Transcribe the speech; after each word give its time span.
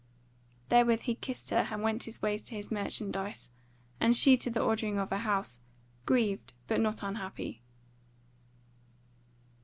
Therewith 0.69 1.01
he 1.01 1.13
kissed 1.13 1.51
her 1.51 1.67
and 1.69 1.83
went 1.83 2.05
his 2.05 2.23
ways 2.23 2.41
to 2.45 2.55
his 2.55 2.71
merchandize, 2.71 3.51
and 3.99 4.17
she 4.17 4.35
to 4.35 4.49
the 4.49 4.59
ordering 4.59 4.97
of 4.97 5.11
her 5.11 5.19
house, 5.19 5.59
grieved 6.07 6.53
but 6.65 6.81
not 6.81 7.03
unhappy. 7.03 7.61